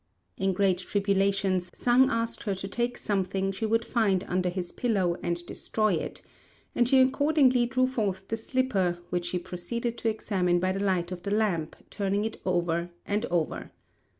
In 0.35 0.53
great 0.53 0.79
tribulation, 0.79 1.61
Sang 1.61 2.09
asked 2.09 2.41
her 2.41 2.55
to 2.55 2.67
take 2.67 2.97
something 2.97 3.51
she 3.51 3.67
would 3.67 3.85
find 3.85 4.23
under 4.27 4.49
his 4.49 4.71
pillow 4.71 5.15
and 5.21 5.45
destroy 5.45 5.93
it; 5.93 6.23
and 6.73 6.89
she 6.89 6.99
accordingly 6.99 7.67
drew 7.67 7.85
forth 7.85 8.27
the 8.27 8.37
slipper, 8.37 8.97
which 9.11 9.25
she 9.27 9.37
proceeded 9.37 9.99
to 9.99 10.09
examine 10.09 10.59
by 10.59 10.71
the 10.71 10.83
light 10.83 11.11
of 11.11 11.21
the 11.21 11.29
lamp, 11.29 11.75
turning 11.91 12.25
it 12.25 12.41
over 12.47 12.89
and 13.05 13.27
over. 13.27 13.69